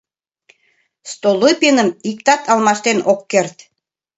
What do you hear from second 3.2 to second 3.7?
керт.